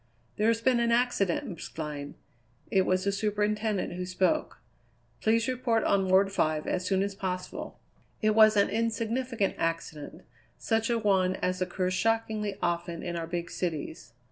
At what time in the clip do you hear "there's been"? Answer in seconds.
0.37-0.79